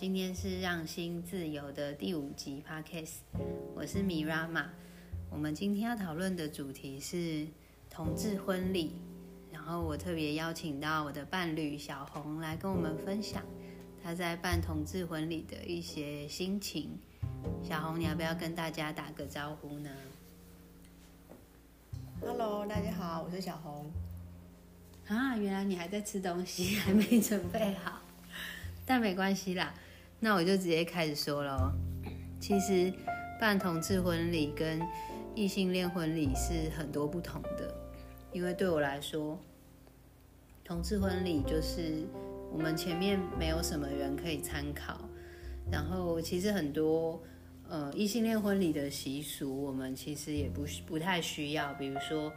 [0.00, 3.16] 今天是让心自由的第五集 podcast，
[3.74, 4.70] 我是米拉玛。
[5.28, 7.44] 我们今天要讨论的主题是
[7.90, 8.92] 同志婚礼，
[9.50, 13.42] 然后我特别邀请到我的伴侣小红来跟我们分享
[14.00, 16.96] 她在办同志婚礼的一些心情。
[17.60, 19.90] 小红，你要不要跟大家打个招呼呢
[22.20, 23.90] ？Hello，大家好，我是小红。
[25.08, 28.00] 啊，原来你还在吃东西，还没准备好，
[28.86, 29.74] 但没关系啦。
[30.20, 31.72] 那我就直接开始说喽。
[32.40, 32.92] 其实
[33.40, 34.80] 办同志婚礼跟
[35.34, 37.74] 异性恋婚礼是很多不同的，
[38.32, 39.38] 因为对我来说，
[40.64, 42.04] 同志婚礼就是
[42.52, 45.00] 我们前面没有什么人可以参考，
[45.70, 47.20] 然后其实很多
[47.68, 52.32] 呃异性恋婚礼的习俗，我们其实也不不太需要，比如说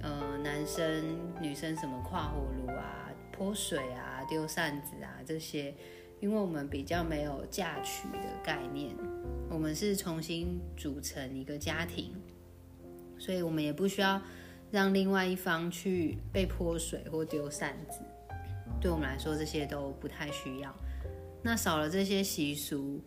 [0.00, 5.74] 呃男生女生什么跨火炉啊、泼水啊、丢扇子啊这些。
[6.20, 8.96] 因为我们比较没有嫁娶的概念，
[9.48, 12.12] 我们是重新组成一个家庭，
[13.18, 14.20] 所以我们也不需要
[14.70, 18.00] 让另外一方去被泼水或丢扇子。
[18.80, 20.74] 对我们来说，这些都不太需要。
[21.42, 23.00] 那少了这些习俗，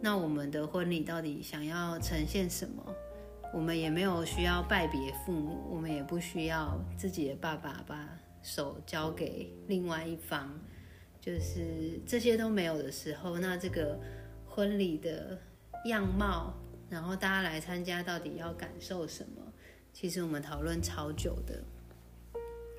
[0.00, 2.82] 那我们的婚礼到底想要呈现什么？
[3.52, 8.08] 我们也没有需要拜别父母，我们也不需要自己的爸爸把
[8.42, 10.58] 手交给另外一方。
[11.20, 14.00] 就是这些都没有的时候，那这个
[14.46, 15.38] 婚礼的
[15.84, 16.54] 样貌，
[16.88, 19.52] 然后大家来参加到底要感受什么？
[19.92, 21.62] 其实我们讨论超久的。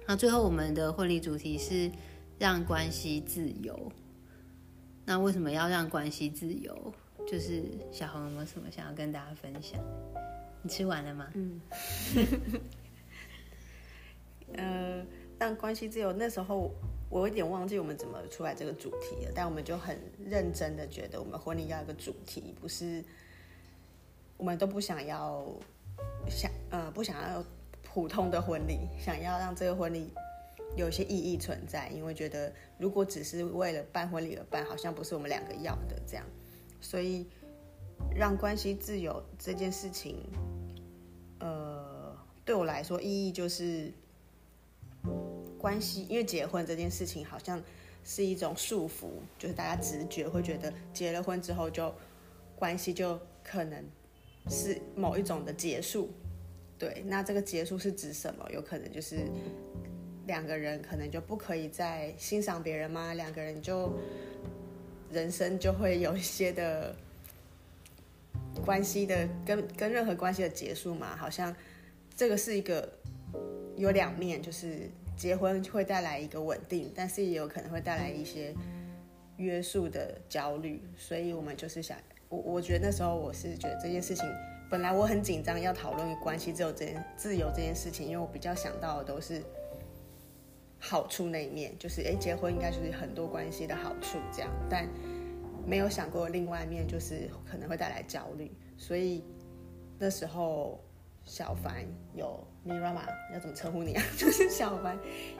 [0.07, 1.91] 那最后我们的婚礼主题是
[2.39, 3.91] 让关系自由。
[5.05, 6.93] 那为什么要让关系自由？
[7.27, 9.79] 就是小红有没有什么想要跟大家分享？
[10.63, 11.29] 你吃完了吗？
[11.35, 11.61] 嗯。
[14.53, 15.05] 呃，
[15.37, 16.73] 让关系自由那时候。
[17.11, 23.03] 我有点忘记我们怎么出来这个主题了，但我们就很认真的觉得，我们婚礼要一个主题，不是
[24.37, 25.45] 我们都不想要
[26.29, 27.43] 想呃不想要
[27.83, 30.09] 普通的婚礼，想要让这个婚礼
[30.77, 36.25] 有一些意义存在，因为觉得如果只是为了办婚礼而办，好像不是我们两个要的这样，
[36.79, 37.27] 所以
[38.15, 40.15] 让关系自由这件事情，
[41.41, 42.15] 呃，
[42.45, 43.91] 对我来说意义就是。
[45.61, 47.61] 关系，因为结婚这件事情好像
[48.03, 51.93] 是一种束缚，就是大家直觉会觉得结了婚之后就
[52.55, 53.85] 关系就可能
[54.49, 56.09] 是某一种的结束。
[56.79, 58.43] 对，那这个结束是指什么？
[58.51, 59.19] 有可能就是
[60.25, 63.13] 两个人可能就不可以再欣赏别人吗？
[63.13, 63.93] 两个人就
[65.11, 66.95] 人生就会有一些的
[68.65, 71.15] 关系的跟跟任何关系的结束嘛？
[71.15, 71.55] 好像
[72.15, 72.91] 这个是一个
[73.77, 74.89] 有两面，就是。
[75.21, 78.55] 结婚会带来一个稳定，但是也有可能会带来一些
[79.37, 81.95] 约束的焦虑，所以我们就是想，
[82.27, 84.25] 我我觉得那时候我是觉得这件事情，
[84.67, 89.43] 本来我很紧张要讨论关系自由这件自由这件事情，因为我比较想到的都是
[90.79, 94.89] 好处那一面，就是哎，结婚应该就是很多关系的好处这样，但
[95.67, 99.23] 没有想过另外一面就是可能会带来焦虑，所以
[99.99, 100.83] 那时候。
[101.23, 103.01] 小凡有 Mirama
[103.33, 104.03] 要怎么称呼你啊？
[104.17, 104.95] 就是小白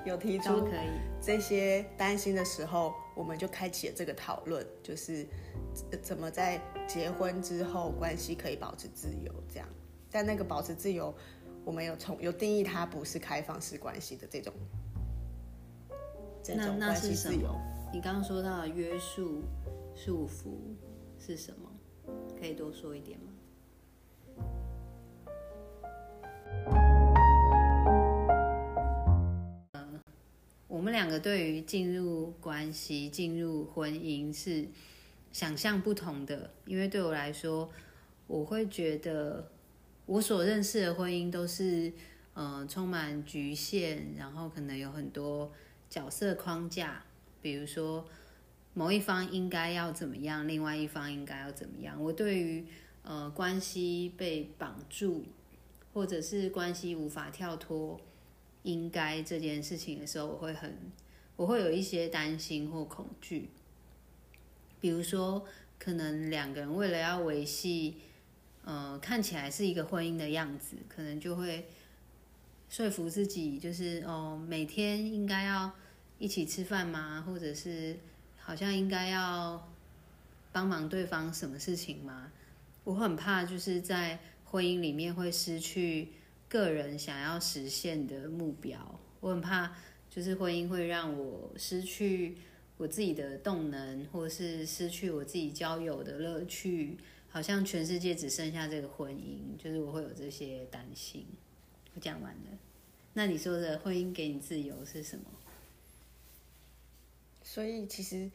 [0.06, 0.68] 有提出
[1.22, 5.28] 这些担心的时候，我们就开启了这个讨论，就是
[6.02, 9.68] 怎么在结婚之后关系可以保持自由这样。
[10.10, 11.14] 但那个保持自由，
[11.64, 14.52] 我们有从有定义它不是开放式关系的这种
[16.44, 17.56] 这种关系自由。
[17.94, 19.44] 你刚刚说到的约束
[19.96, 20.58] 束缚
[21.20, 21.70] 是什么？
[22.40, 23.32] 可以多说一点吗？
[30.72, 34.66] 我们两个对于进入关系、进入婚姻是
[35.34, 37.70] 想象不同的，因为对我来说，
[38.26, 39.52] 我会觉得
[40.06, 41.92] 我所认识的婚姻都是
[42.34, 45.52] 呃充满局限，然后可能有很多
[45.90, 47.04] 角色框架，
[47.42, 48.06] 比如说
[48.74, 52.02] 某一方应该要怎么样，另外一方应该要怎么样。
[52.02, 52.66] 我对于
[53.02, 55.26] 呃关系被绑住，
[55.94, 58.00] 或者是关系无法跳脱。
[58.64, 60.78] 应该这件事情的时候，我会很，
[61.36, 63.50] 我会有一些担心或恐惧。
[64.80, 65.46] 比如说，
[65.80, 67.96] 可能两个人为了要维系，
[68.64, 71.68] 呃，看起来是一个婚姻的样子，可能就会
[72.70, 75.72] 说服自己，就是哦，每天应该要
[76.20, 77.24] 一起吃饭吗？
[77.26, 77.98] 或者是
[78.38, 79.72] 好像应该要
[80.52, 82.32] 帮忙对方什么事情吗？
[82.84, 86.10] 我很怕，就是在婚姻里面会失去。
[86.52, 89.74] 个人想要实现的目标，我很怕，
[90.10, 92.36] 就是婚姻会让我失去
[92.76, 96.98] 我自己的动能，或是失去我自己交友的乐趣，
[97.30, 101.26] 好像全世界只剩下这个婚姻，就是我会有这些担心。
[101.96, 102.60] 我讲完了，
[103.14, 105.24] 那你说的婚姻给你自由是什么？
[107.42, 108.30] 所以其实，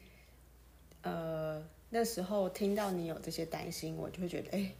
[1.03, 4.71] 呃，那时候听到你有这些担心，我就会觉得，哎，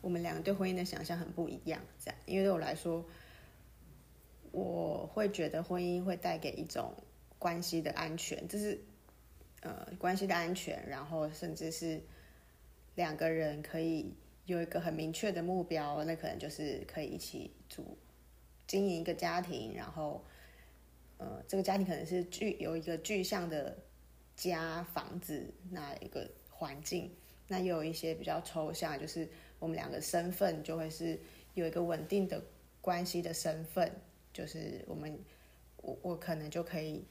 [0.00, 1.80] 我们两个对婚姻的想象很不一样。
[1.98, 3.04] 这样，因为对我来说，
[4.52, 6.92] 我会觉得婚姻会带给一种
[7.38, 8.80] 关系的安全，这是
[9.60, 12.00] 呃关系的安全，然后甚至是
[12.94, 14.14] 两个人可以
[14.44, 17.96] 有一个很明确的目标，那可能就是可以一起组
[18.66, 20.24] 经营一个家庭，然后。
[21.18, 23.74] 呃，这个家庭可能是具有一个具象的
[24.36, 27.10] 家房子那一个环境，
[27.48, 29.26] 那也有一些比较抽象，就是
[29.58, 31.18] 我们两个身份就会是
[31.54, 32.42] 有一个稳定的
[32.80, 33.90] 关系的身份，
[34.32, 35.18] 就是我们
[35.78, 37.04] 我我可能就可以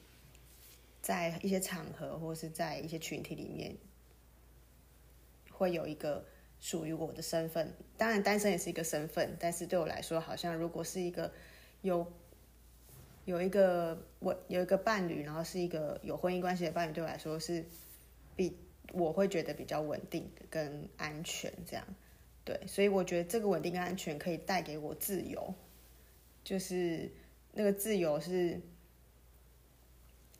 [1.00, 3.76] 在一些场合或是在一些群体里面
[5.50, 6.24] 会有一个
[6.60, 7.72] 属于我的身份。
[7.96, 11.32] 当然，单身也是一个身份，但是对我来说，好像如果是一个
[11.82, 12.06] 有。
[13.26, 17.64] 有一个我有一个伴侣，然后是一个有婚姻关系的伴侣，对我来说是
[18.36, 18.56] 比
[18.92, 21.84] 我会觉得比较稳定跟安全这样，
[22.46, 25.52] 对，所以我觉得这个稳定跟安全可以带给我自由，
[26.44, 27.10] 就是
[27.52, 28.60] 那个自由是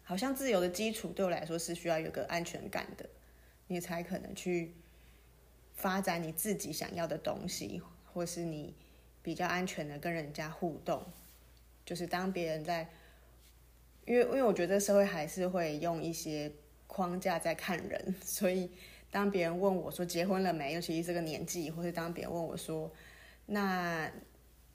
[0.04, 3.08] 好像自由的基础对我来说是需要有个安全感的，
[3.66, 4.72] 你才可能去
[5.74, 7.82] 发展你自己想要的东西，
[8.12, 8.72] 或是你
[9.20, 11.04] 比较安全的跟人家互动。
[11.84, 12.88] 就是当别人在，
[14.04, 16.52] 因为因为我觉得社会还是会用一些
[16.86, 18.70] 框架在看人，所以
[19.16, 22.92] 当别人问我说结婚了没，尤其是这个年纪，或者当别人问我说，
[23.46, 24.12] 那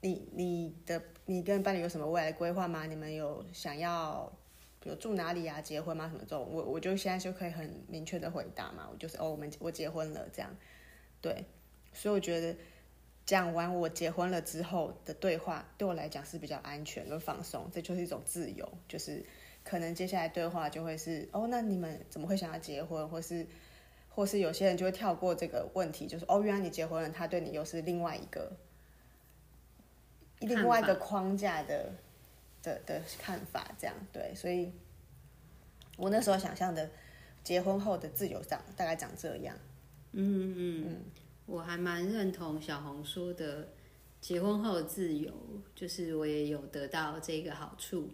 [0.01, 2.87] 你你的你跟伴侣有什么未来的规划吗？
[2.87, 4.31] 你们有想要
[4.79, 5.61] 比如住哪里啊？
[5.61, 6.09] 结婚吗？
[6.09, 10.49] 什么这种，我我就现在就可以很明确的回答嘛，我就是哦，我们我结婚了这样，
[11.21, 11.45] 对，
[11.93, 12.55] 所以我觉得。
[13.23, 18.67] 讲完我结婚了之后的对话，对我来讲是比较安全跟放松，这就是一种自由。
[18.89, 19.23] 就是
[19.63, 23.07] 可能接下来对话就会是哦，那你们怎么会想要结婚？
[23.07, 23.45] 或是
[24.13, 28.51] 或是有些人就会跳过这个问题，就是哦，原来你结婚了，他对你又是另外一个
[30.39, 31.93] 另外一个框架的
[32.61, 34.33] 的的看法，这样对。
[34.35, 34.71] 所以
[35.97, 36.89] 我那时候想象的
[37.43, 39.57] 结婚后的自由长大概长这样。
[40.11, 41.05] 嗯嗯嗯。
[41.45, 43.67] 我还蛮认同小红说的，
[44.21, 45.33] 结婚后自由，
[45.75, 48.09] 就是我也有得到这个好处，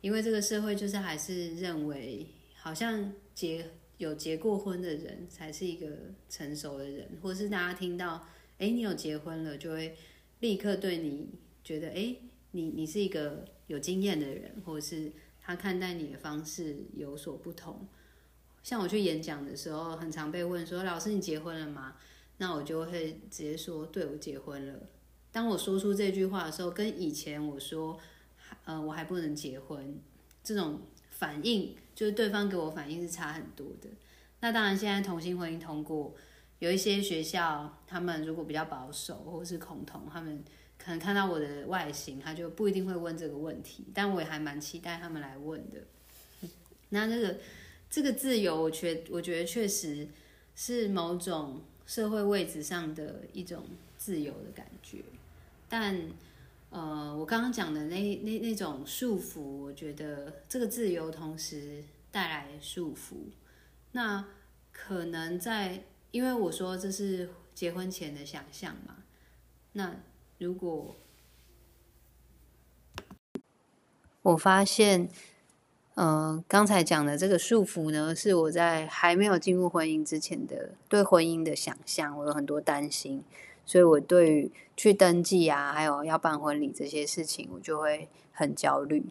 [0.00, 2.26] 因为这个社会就是还是认为，
[2.56, 3.64] 好像结
[4.00, 5.86] 有结过婚的人才是一个
[6.30, 8.26] 成熟的人，或是大家听到，
[8.56, 9.94] 哎，你有结婚了，就会
[10.38, 11.28] 立刻对你
[11.62, 12.16] 觉得，哎，
[12.52, 17.86] 你你是一个有经验的人，或者是他看待你的方式有所不同。
[18.62, 21.96] 像我去演讲的时候，很常被问说，老师你结婚了吗？
[22.38, 24.80] 那我就会直接说，对我结婚了。
[25.30, 28.00] 当我说出这句话的时候，跟以前我说，
[28.64, 30.00] 呃，我还不能结婚，
[30.42, 30.80] 这种
[31.20, 33.88] 反应就是对方给我反应是差很多的。
[34.40, 36.14] 那当然，现在同性婚姻通过，
[36.58, 40.42] 有一些学校他们如果比较保守或是恐同，他们
[40.78, 43.84] 可能看到我的外形，他就不一定会问这个问题。
[43.94, 45.78] 但我也还蛮期待他们来问的。
[46.88, 47.36] 那这个
[47.90, 50.08] 这个自由，我觉我觉得确实
[50.56, 51.62] 是某种。
[51.86, 53.64] 社会位置上的一种
[53.98, 54.98] 自由的感觉，
[55.68, 56.00] 但
[56.70, 63.16] 呃，我刚刚讲的那那那种束缚，我觉得这个自由同时带来束缚。
[63.92, 64.24] 那
[64.72, 69.04] 可能在，因为我说这是结婚前的想象嘛。
[69.72, 69.96] 那
[70.38, 70.96] 如果
[74.22, 75.08] 我发现。
[75.96, 83.22] 嗯，刚才讲的这个束缚呢，是我在还没有进入婚姻之前的对婚姻的想象，我有很多担心，
[83.70, 89.04] 所以我对于去登记啊，还有要办婚礼这些事情，我就会很焦虑。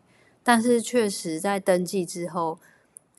[0.44, 2.60] 但是确实在登记之后，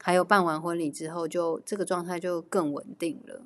[0.03, 3.41] 还有办完婚礼之后，就这个状态就更稳定了。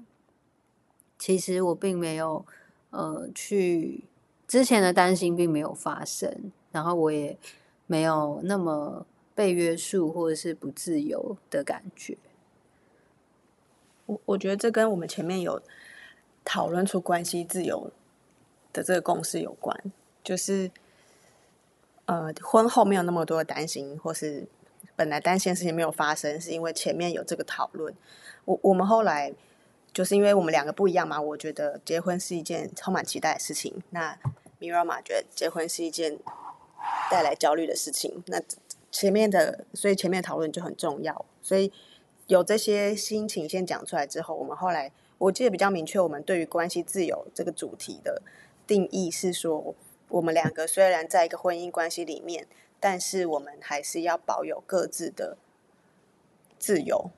[1.16, 2.44] 其实我并没有
[2.90, 4.02] 呃去
[4.48, 7.38] 之前的担心并没有发生，然后我也
[7.86, 9.06] 没有那么。
[9.36, 12.16] 被约束或者是不自由的感觉，
[14.06, 15.60] 我我觉得这跟我们前面有
[16.44, 17.90] 讨论出关系自由
[18.72, 19.78] 的这个共识有关，
[20.22, 20.70] 就是
[22.06, 24.46] 呃婚后没有那么多担心，或是
[24.94, 27.94] 本来担心的事情没有发生，是因为前面有这个讨论。
[28.44, 29.32] 我我们后来
[29.92, 34.18] 就是因为我们两个不一样嘛，我觉得结婚是一件充满期待的事情，那
[34.60, 36.18] Mirama 觉得结婚是一件
[37.10, 38.40] 带来焦虑的事情，那。
[38.96, 41.26] 前面的，所以前面讨论就很重要。
[41.42, 41.72] 所以
[42.28, 44.92] 有这些心情先讲出来之后，我们后来
[45.24, 48.20] 我记得比较明确，我们对于关系自由这个主题的
[48.66, 49.74] 定义是说，
[50.08, 52.46] 我们两个虽然在一个婚姻关系里面，
[52.78, 55.38] 但是我们还是要保有各自的
[56.58, 57.10] 自由，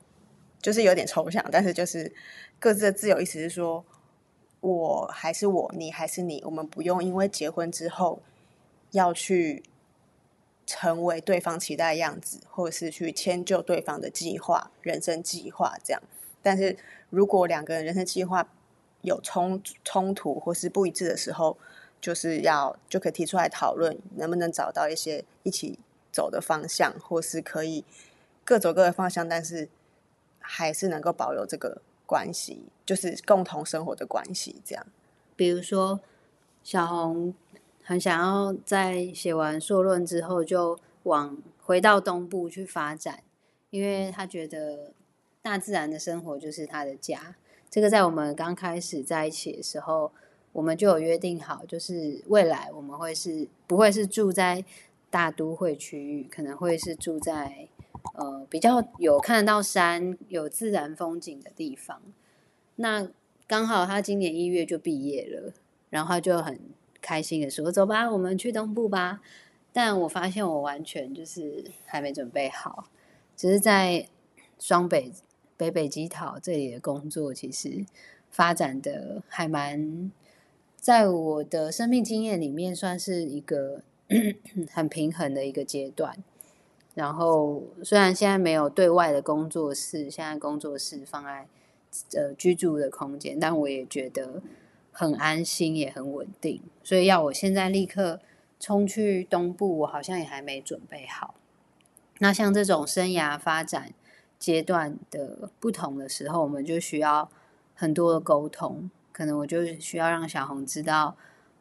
[0.61, 2.13] 就是有点抽象，但是就是
[2.61, 3.85] 各自的自由，意思是说
[4.61, 8.21] 我还是我，你还是你，我们不用因为结婚之后
[8.93, 9.63] 要去。
[10.69, 16.03] 成为对方期待的样子，或者是去迁就对方的计划、人生计划这样。
[16.47, 16.77] 但是
[17.11, 18.49] 如果两个人人生计划
[19.03, 21.59] 有冲冲突或是不一致的时候，
[22.01, 25.79] 就是要就可以提出来讨论，能不能找到一些一起
[26.13, 27.85] 走的方向，或是可以
[28.45, 29.69] 各走各的方向，但是
[30.39, 34.87] 还是能够保有这个关系，就是共同生活的关系这样。
[35.35, 35.99] 比如说
[36.63, 37.35] 小红。
[37.89, 43.23] 很想要在写完硕论之后就往回到东部去发展，
[43.71, 44.93] 因为他觉得
[45.47, 47.37] 大自然的生活就是他的家。
[47.71, 50.11] 这个在我们刚开始在一起的时候，
[50.53, 54.65] 我们就有约定好，就是未来我们会是不会是住在
[55.09, 57.69] 大都会区域，可能会是住在
[58.15, 62.03] 呃比较有看得到山、有自然风景的地方。
[62.75, 63.09] 那
[63.47, 65.53] 刚好他今年一月就毕业了，
[65.91, 66.59] 然后就很。
[67.03, 69.21] 开心的说：“走吧，我们去东部吧。”
[69.73, 72.89] 但我发现我完全就是还没准备好，
[73.37, 74.09] 只是在
[74.59, 75.13] 双北
[75.57, 77.85] 北北基桃这里的工作，其实
[78.31, 80.11] 发展的还蛮，
[80.77, 83.83] 在我的生命经验里面算是一个
[84.71, 86.17] 很平衡的一个阶段。
[86.95, 91.47] 然后虽然现在没有对外的工作室，现在工作室放在
[92.15, 94.43] 呃居住的空间，但我也觉得。
[94.99, 98.19] 很安心，也很稳定，所以要我现在立刻
[98.59, 101.35] 冲去东部，我好像也还没准备好。
[102.21, 103.93] 那像这种生涯发展
[104.47, 107.29] 阶段的不同的时候，我们就需要
[107.75, 108.89] 很多的沟通。
[109.11, 111.17] 可能我就需要让小红知道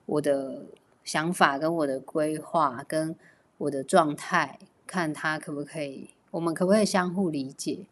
[0.05, 0.65] 我的
[1.03, 3.15] 想法、跟我的规划、跟
[3.57, 7.87] 我的状态，看他可不可以，我们可不可以相互理解？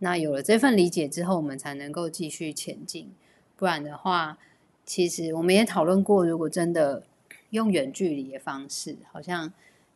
[0.00, 3.10] 那有了这份理解之后，我们才能够继续前进。
[3.56, 4.36] 不然的话，
[4.84, 7.04] 其实我们也讨论过，如果真的
[7.48, 9.50] 用远距离的方式，好像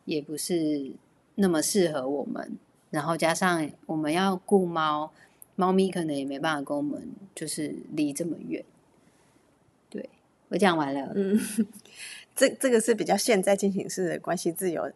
[0.05, 0.93] 也不是
[1.35, 2.57] 那么适合我们。
[2.91, 5.11] 然后加上我们要顾猫，
[5.55, 8.63] 猫咪可能也没办法跟我们就是离这么远。
[9.89, 10.07] 对
[10.49, 11.39] 我讲完了，嗯，
[12.35, 14.91] 这这个是比较现在进行式的关系自由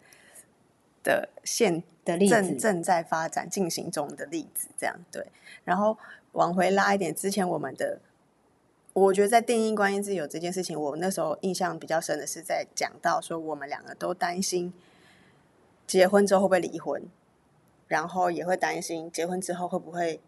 [1.03, 5.25] 的现的例子，正在发展进行中的例子，这样对。
[5.63, 5.97] 然后
[6.33, 7.99] 往回拉一点，之前我们的。
[8.93, 14.73] 我觉得在定义关系自由这件事情，我那时候印象比较深的是在讲到说，我们两个都担心
[15.85, 17.03] 结婚之后会不会离婚，
[17.87, 20.19] 然后也会担心结婚之后会不会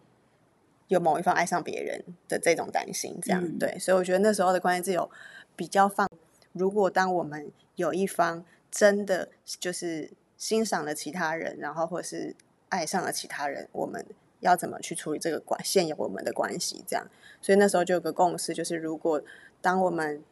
[0.88, 3.78] 有某一方爱上别人的这种担心，这样对。
[3.78, 5.10] 所以我觉得那时候的关系自由
[5.56, 6.08] 比较放，
[6.52, 12.34] 如果当我们有一方真的就是欣赏了其他人，然后或者是
[12.68, 14.04] 爱上了其他人，我们。
[14.40, 16.84] 要怎么去处理这个关现有我们的关系？
[16.86, 17.04] 这样，
[17.42, 19.20] 所以那时候就有个共识，就是如果
[19.60, 20.22] 当我们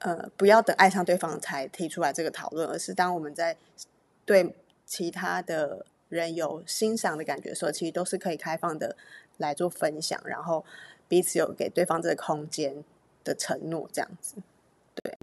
[0.00, 3.56] 呃不要等爱上对方才提出来这个讨论，而是当我们在
[4.26, 4.54] 对
[4.84, 8.96] 其他的人有欣赏的感觉时候，其实都是可以开放的
[9.36, 10.64] 来做分享，然后
[11.08, 12.84] 彼此有给对方这个空间
[13.24, 14.36] 的承诺，这样子。
[15.02, 15.16] 对，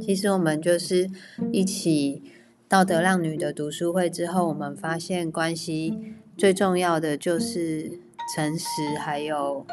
[0.00, 1.10] 其实我们就是
[1.52, 2.22] 一起。
[2.68, 8.00] 道德浪女的读书会之后，我们发现关系最重要的就是
[8.34, 9.66] 诚实，还有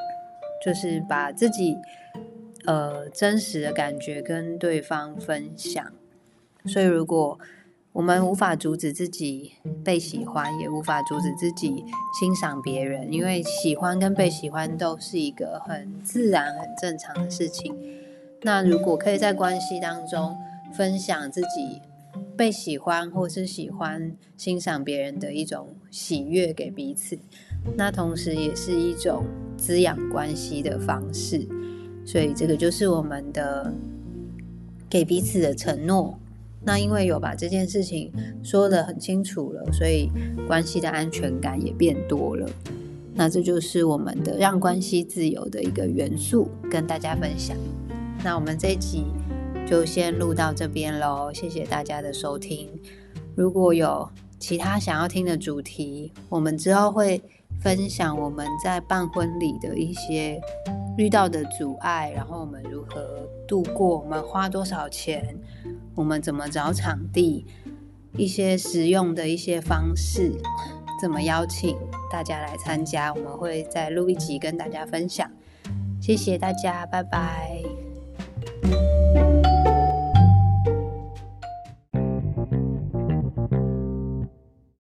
[0.61, 1.77] 就是把自己
[2.65, 5.93] 呃真实的感觉跟对方分享。
[6.65, 7.39] 所以，如果
[7.93, 11.83] 我们无法阻止自己被喜欢，也无法阻止自己
[12.19, 17.75] 欣赏别人，因为喜欢跟被喜欢都是一个很自然、很正常的事情。
[18.41, 20.35] 那如果可以在关系当中
[20.73, 21.81] 分享自己。
[22.35, 27.19] 被喜欢或是喜欢欣赏别人的一种喜悦给彼此，
[27.75, 29.25] 那同时也是一种
[29.57, 31.45] 滋养关系的方式。
[32.05, 33.73] 所以这个就是我们的
[34.89, 36.17] 给彼此的承诺。
[36.63, 38.11] 那因为有把这件事情
[38.43, 40.09] 说得很清楚了，所以
[40.47, 42.49] 关系的安全感也变多了。
[43.13, 47.55] 那这就是我们的让关系自由的一个元素，跟大家分享。
[48.23, 49.05] 那我们这一集。
[49.67, 52.67] 就先录到这边喽，谢谢大家的收听。
[53.35, 57.21] 如果有其他想要听的主题，我们之后会
[57.61, 60.41] 分享我们在办婚礼的一些
[60.97, 65.37] 遇到的阻碍，然后我们如何度过，我们花多少钱，
[65.99, 67.45] 我们怎么找场地，
[68.15, 70.31] 一些实用的一些方式，
[71.01, 71.75] 怎么邀请
[72.09, 75.29] 大家来参加，我们会再录一集跟大家分享。
[76.01, 77.61] 谢谢大家，拜拜。